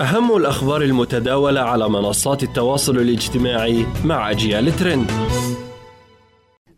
أهم 0.00 0.36
الأخبار 0.36 0.82
المتداولة 0.82 1.60
على 1.60 1.88
منصات 1.88 2.42
التواصل 2.42 2.96
الاجتماعي 2.96 3.86
مع 4.04 4.30
أجيال 4.30 4.76
ترند. 4.76 5.10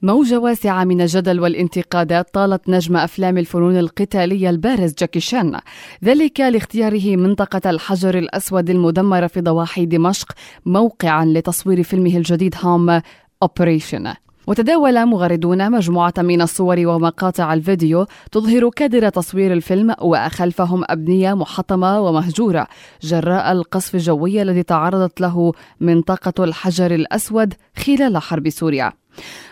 موجة 0.03 0.39
واسعة 0.39 0.85
من 0.85 1.01
الجدل 1.01 1.41
والانتقادات 1.41 2.35
طالت 2.35 2.69
نجم 2.69 2.96
أفلام 2.96 3.38
الفنون 3.38 3.79
القتالية 3.79 4.51
البارز 4.51 4.95
جاكي 4.99 5.21
شان. 5.21 5.61
ذلك 6.04 6.41
لاختياره 6.41 7.17
منطقة 7.17 7.71
الحجر 7.71 8.19
الأسود 8.19 8.71
المدمرة 8.71 9.26
في 9.26 9.40
ضواحي 9.40 9.87
دمشق 9.87 10.32
موقعا 10.66 11.24
لتصوير 11.24 11.82
فيلمه 11.82 12.16
الجديد 12.16 12.54
Home 12.63 13.01
Operation. 13.42 14.15
وتداول 14.47 15.06
مغردون 15.06 15.71
مجموعة 15.71 16.15
من 16.19 16.43
الصور 16.43 16.87
ومقاطع 16.87 17.55
الفيديو 17.55 18.06
تظهر 18.33 18.70
كادر 18.70 19.09
تصوير 19.09 19.52
الفيلم 19.52 19.95
وخلفهم 20.01 20.84
أبنية 20.87 21.34
محطمة 21.34 22.01
ومهجورة 22.01 22.66
جراء 23.02 23.52
القصف 23.52 23.95
الجوي 23.95 24.43
الذي 24.43 24.63
تعرضت 24.63 25.21
له 25.21 25.52
منطقة 25.80 26.45
الحجر 26.45 26.95
الأسود 26.95 27.55
خلال 27.77 28.19
حرب 28.19 28.49
سوريا. 28.49 28.93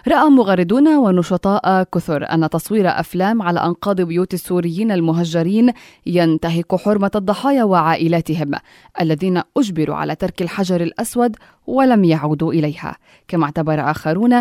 رأى 0.08 0.30
مغردون 0.30 0.88
ونشطاء 0.88 1.82
كثر 1.82 2.24
أن 2.24 2.48
تصوير 2.50 2.88
أفلام 2.88 3.42
على 3.42 3.60
أنقاض 3.60 4.00
بيوت 4.00 4.34
السوريين 4.34 4.92
المهجرين 4.92 5.72
ينتهك 6.06 6.74
حرمة 6.74 7.10
الضحايا 7.14 7.64
وعائلاتهم 7.64 8.50
الذين 9.00 9.42
أجبروا 9.56 9.96
على 9.96 10.14
ترك 10.14 10.42
الحجر 10.42 10.80
الأسود 10.80 11.36
ولم 11.66 12.04
يعودوا 12.04 12.52
إليها. 12.52 12.96
كما 13.28 13.44
اعتبر 13.44 13.90
آخرون 13.90 14.32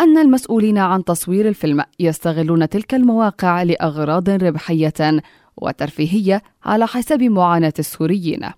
أن 0.00 0.18
المسؤولين 0.18 0.78
عن 0.78 1.04
تصوير 1.04 1.48
الفيلم 1.48 1.84
يستغلون 2.00 2.68
تلك 2.68 2.94
المواقع 2.94 3.62
لأغراض 3.62 4.30
ربحية 4.30 5.22
وترفيهية 5.56 6.42
على 6.64 6.86
حساب 6.86 7.22
معاناة 7.22 7.74
السوريين. 7.78 8.50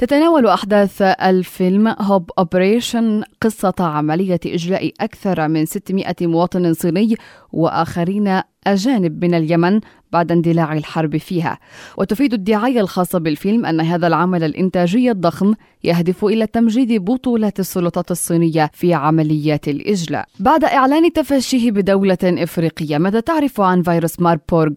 تتناول 0.00 0.46
أحداث 0.46 1.02
الفيلم 1.02 1.94
Home 2.00 2.30
Operation 2.38 3.22
قصة 3.40 3.74
عملية 3.80 4.40
إجلاء 4.46 4.92
أكثر 5.00 5.48
من 5.48 5.66
600 5.66 6.14
مواطن 6.20 6.74
صيني 6.74 7.16
وآخرين 7.52 8.40
أجانب 8.66 9.24
من 9.24 9.34
اليمن 9.34 9.80
بعد 10.12 10.32
اندلاع 10.32 10.72
الحرب 10.72 11.16
فيها. 11.16 11.58
وتفيد 11.96 12.34
الدعاية 12.34 12.80
الخاصة 12.80 13.18
بالفيلم 13.18 13.66
أن 13.66 13.80
هذا 13.80 14.06
العمل 14.06 14.44
الإنتاجي 14.44 15.10
الضخم 15.10 15.54
يهدف 15.84 16.24
إلى 16.24 16.46
تمجيد 16.46 17.04
بطولات 17.04 17.60
السلطات 17.60 18.10
الصينية 18.10 18.70
في 18.74 18.94
عمليات 18.94 19.68
الإجلاء. 19.68 20.26
بعد 20.38 20.64
إعلان 20.64 21.12
تفشيه 21.12 21.70
بدولة 21.70 22.18
إفريقية 22.24 22.98
ماذا 22.98 23.20
تعرف 23.20 23.60
عن 23.60 23.82
فيروس 23.82 24.20
ماربورغ؟ 24.20 24.72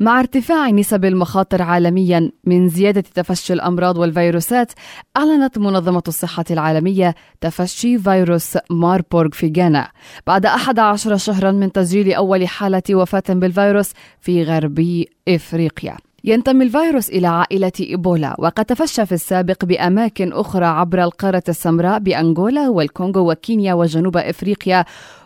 مع 0.00 0.20
ارتفاع 0.20 0.70
نسب 0.70 1.04
المخاطر 1.04 1.62
عالميا 1.62 2.30
من 2.44 2.68
زيادة 2.68 3.04
تفشي 3.14 3.52
الأمراض 3.52 3.98
والفيروسات 3.98 4.72
أعلنت 5.16 5.58
منظمة 5.58 6.02
الصحة 6.08 6.44
العالمية 6.50 7.14
تفشي 7.40 7.98
فيروس 7.98 8.58
ماربورغ 8.70 9.30
في 9.30 9.52
غانا. 9.56 9.88
بعد 10.26 10.46
11 10.46 11.16
شهرا 11.16 11.52
من 11.52 11.72
تسجيل 11.72 12.12
أول 12.12 12.48
حالة 12.48 12.82
وفاة 12.90 13.22
بالفيروس 13.28 13.92
في 14.20 14.42
غربي 14.42 15.08
إفريقيا. 15.28 15.96
ينتمي 16.24 16.64
الفيروس 16.64 17.08
إلى 17.08 17.26
عائلة 17.26 17.72
إيبولا 17.80 18.36
وقد 18.38 18.64
تفشى 18.64 19.06
في 19.06 19.12
السابق 19.12 19.64
بأماكن 19.64 20.32
أخرى 20.32 20.64
عبر 20.64 21.02
القارة 21.02 21.42
السمراء 21.48 21.98
بأنغولا 21.98 22.68
والكونغو 22.68 23.30
وكينيا 23.30 23.74
وجنوب 23.74 24.16
إفريقيا 24.16 24.84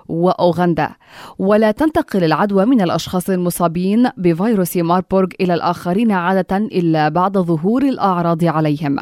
وأوغندا. 0.09 0.91
ولا 1.39 1.71
تنتقل 1.71 2.25
العدوى 2.25 2.65
من 2.65 2.81
الأشخاص 2.81 3.31
المصابين 3.31 4.09
بفيروس 4.17 4.77
ماربورغ 4.77 5.29
إلى 5.41 5.55
الآخرين 5.55 6.13
عادة 6.13 6.57
إلا 6.57 7.09
بعد 7.09 7.39
ظهور 7.39 7.83
الأعراض 7.83 8.45
عليهم. 8.45 8.97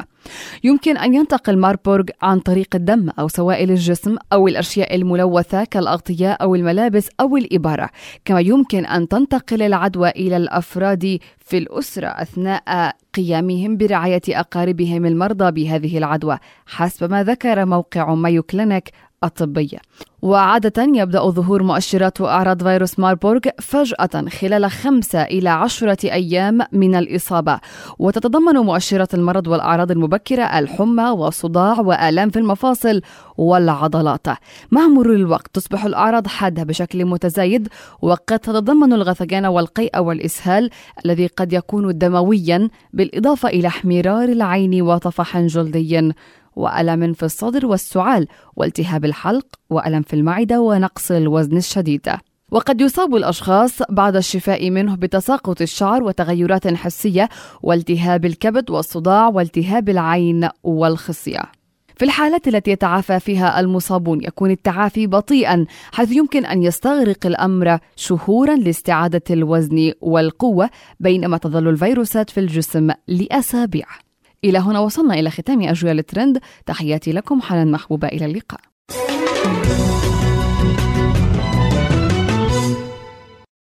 يمكن 0.63 0.97
أن 0.97 1.13
ينتقل 1.13 1.57
ماربورغ 1.57 2.05
عن 2.21 2.39
طريق 2.39 2.75
الدم 2.75 3.09
أو 3.19 3.27
سوائل 3.27 3.71
الجسم 3.71 4.15
أو 4.33 4.47
الأشياء 4.47 4.95
الملوثة 4.95 5.63
كالأغطية 5.63 6.31
أو 6.31 6.55
الملابس 6.55 7.09
أو 7.19 7.37
الإبارة 7.37 7.89
كما 8.25 8.39
يمكن 8.39 8.85
أن 8.85 9.07
تنتقل 9.07 9.61
العدوى 9.61 10.09
إلى 10.09 10.37
الأفراد 10.37 11.19
في 11.39 11.57
الأسرة 11.57 12.07
أثناء 12.07 12.95
قيامهم 13.13 13.77
برعاية 13.77 14.21
أقاربهم 14.29 15.05
المرضى 15.05 15.51
بهذه 15.51 15.97
العدوى. 15.97 16.37
حسب 16.65 17.11
ما 17.11 17.23
ذكر 17.23 17.65
موقع 17.65 18.13
مايو 18.13 18.43
كلينيك 18.43 18.89
الطبية. 19.23 19.77
وعادة 20.21 20.83
يبدأ 20.83 21.29
ظهور 21.29 21.63
مؤشرات 21.63 22.21
وأعراض 22.21 22.63
فيروس 22.63 22.99
ماربورغ 22.99 23.39
فجأة 23.61 24.29
خلال 24.29 24.71
خمسة 24.71 25.23
إلى 25.23 25.49
عشرة 25.49 26.11
أيام 26.11 26.59
من 26.71 26.95
الإصابة. 26.95 27.59
وتتضمن 27.99 28.53
مؤشرات 28.53 29.13
المرض 29.13 29.47
والأعراض 29.47 29.91
المبكرة 29.91 30.43
الحمى 30.43 31.03
والصداع 31.03 31.79
وآلام 31.79 32.29
في 32.29 32.39
المفاصل 32.39 33.01
والعضلات. 33.37 34.27
مع 34.71 34.87
مرور 34.87 35.15
الوقت 35.15 35.47
تصبح 35.53 35.85
الأعراض 35.85 36.27
حادة 36.27 36.63
بشكل 36.63 37.05
متزايد 37.05 37.67
وقد 38.01 38.39
تتضمن 38.39 38.93
الغثيان 38.93 39.45
والقيء 39.45 39.99
والإسهال 39.99 40.69
الذي 41.05 41.27
قد 41.27 41.53
يكون 41.53 41.97
دمويا 41.97 42.69
بالإضافة 42.93 43.49
إلى 43.49 43.67
احمرار 43.67 44.23
العين 44.23 44.81
وطفح 44.81 45.37
جلدي 45.37 46.13
وألم 46.57 47.13
في 47.13 47.23
الصدر 47.23 47.65
والسعال 47.65 48.27
والتهاب 48.55 49.05
الحلق 49.05 49.45
وألم 49.69 50.01
في 50.01 50.13
المعدة 50.13 50.61
ونقص 50.61 51.11
الوزن 51.11 51.57
الشديد. 51.57 52.09
وقد 52.51 52.81
يصاب 52.81 53.15
الأشخاص 53.15 53.81
بعد 53.89 54.15
الشفاء 54.15 54.69
منه 54.69 54.95
بتساقط 54.95 55.61
الشعر 55.61 56.03
وتغيرات 56.03 56.67
حسية 56.67 57.29
والتهاب 57.63 58.25
الكبد 58.25 58.69
والصداع 58.69 59.27
والتهاب 59.27 59.89
العين 59.89 60.49
والخصية. 60.63 61.41
في 61.95 62.05
الحالات 62.05 62.47
التي 62.47 62.71
يتعافى 62.71 63.19
فيها 63.19 63.59
المصابون 63.59 64.23
يكون 64.23 64.51
التعافي 64.51 65.07
بطيئا 65.07 65.65
حيث 65.91 66.11
يمكن 66.11 66.45
أن 66.45 66.63
يستغرق 66.63 67.25
الأمر 67.25 67.79
شهورا 67.95 68.55
لاستعادة 68.55 69.23
الوزن 69.29 69.91
والقوة 70.01 70.69
بينما 70.99 71.37
تظل 71.37 71.67
الفيروسات 71.67 72.29
في 72.29 72.39
الجسم 72.39 72.91
لأسابيع. 73.07 74.06
إلى 74.43 74.57
هنا 74.57 74.79
وصلنا 74.79 75.13
إلى 75.13 75.29
ختام 75.29 75.61
أجيال 75.61 75.99
الترند. 75.99 76.39
تحياتي 76.65 77.11
لكم 77.11 77.41
حنان 77.41 77.71
محبوبة 77.71 78.07
إلى 78.07 78.25
اللقاء. 78.25 78.59